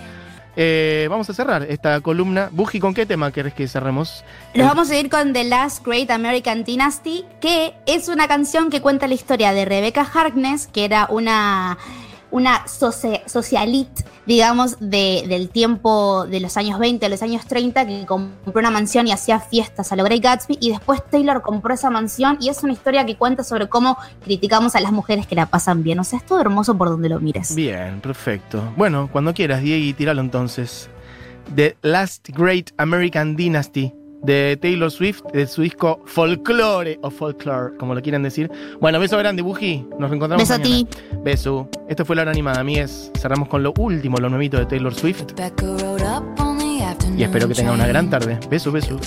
Eh, 0.56 1.08
vamos 1.10 1.30
a 1.30 1.34
cerrar 1.34 1.63
esta 1.63 2.01
columna. 2.01 2.50
Buji, 2.51 2.80
¿con 2.80 2.94
qué 2.94 3.06
tema 3.06 3.32
querés 3.32 3.53
que 3.53 3.68
cerremos? 3.68 4.25
Nos 4.53 4.68
vamos 4.68 4.91
a 4.91 4.98
ir 4.98 5.10
con 5.10 5.32
The 5.32 5.46
Last 5.46 5.86
Great 5.86 6.12
American 6.12 6.63
Dynasty, 6.63 7.24
que 7.39 7.74
es 7.86 8.10
una 8.10 8.27
canción 8.27 8.70
que 8.70 8.82
cuenta 8.82 9.08
la 9.08 9.13
historia 9.13 9.53
de 9.53 9.63
Rebecca 9.63 10.06
Harkness, 10.13 10.68
que 10.68 10.84
era 10.84 11.08
una, 11.10 11.77
una 12.32 12.66
soci- 12.66 13.22
socialite, 13.28 14.04
digamos, 14.26 14.78
de- 14.80 15.26
del 15.28 15.50
tiempo 15.50 16.26
de 16.26 16.40
los 16.40 16.58
años 16.58 16.80
20, 16.80 17.06
de 17.06 17.10
los 17.10 17.22
años 17.22 17.46
30, 17.46 17.86
que 17.86 18.06
compró 18.06 18.60
una 18.60 18.72
mansión 18.72 19.08
y 19.08 19.12
hacía 19.12 19.40
fiestas 19.40 19.92
a 19.92 19.96
lo 19.96 20.04
Great 20.04 20.22
Gatsby, 20.24 20.58
y 20.62 20.70
después 20.72 21.02
Taylor 21.10 21.42
compró 21.42 21.74
esa 21.74 21.90
mansión, 21.90 22.38
y 22.40 22.50
es 22.50 22.64
una 22.64 22.74
historia 22.74 23.06
que 23.06 23.16
cuenta 23.18 23.44
sobre 23.44 23.68
cómo 23.70 23.98
criticamos 24.24 24.76
a 24.76 24.80
las 24.80 24.92
mujeres 24.92 25.28
que 25.28 25.36
la 25.36 25.46
pasan 25.48 25.84
bien. 25.84 26.00
O 26.00 26.04
sea, 26.04 26.20
es 26.20 26.26
todo 26.26 26.40
hermoso 26.42 26.78
por 26.78 26.90
donde 26.90 27.10
lo 27.10 27.20
mires. 27.20 27.54
Bien, 27.56 28.02
perfecto. 28.02 28.62
Bueno, 28.78 29.10
cuando 29.12 29.34
quieras, 29.34 29.62
Diego, 29.62 29.96
tíralo 29.98 30.22
entonces. 30.22 30.90
The 31.56 31.76
Last 31.82 32.30
Great 32.30 32.72
American 32.78 33.36
Dynasty 33.36 33.94
de 34.24 34.58
Taylor 34.62 34.92
Swift, 34.92 35.22
de 35.34 35.48
su 35.48 35.62
disco 35.62 36.01
Folklore 36.06 37.00
o 37.01 37.10
Folklore, 37.10 37.75
como 37.78 37.96
lo 37.96 38.01
quieran 38.01 38.24
decir. 38.24 38.51
Bueno, 38.80 39.00
beso 39.00 39.18
grande, 39.18 39.42
Buji. 39.42 39.86
Nos 40.00 40.10
reencontramos 40.10 40.48
Beso 40.48 40.60
a 40.60 40.63
ti. 40.63 40.88
Beso. 41.24 41.70
Esto 41.88 42.06
fue 42.06 42.16
la 42.16 42.24
hora 42.24 42.32
animada, 42.32 42.60
amigues. 42.60 43.12
Cerramos 43.18 43.48
con 43.50 43.63
lo 43.63 43.74
último, 43.78 44.18
lo 44.18 44.30
nuevito 44.30 44.58
de 44.58 44.66
Taylor 44.66 44.94
Swift. 44.94 45.24
Y 47.18 47.24
espero 47.24 47.48
que 47.48 47.54
tengan 47.54 47.75
una 47.75 47.88
gran 47.88 48.10
tarde. 48.10 48.40
Beso, 48.50 48.72
beso. 48.72 49.00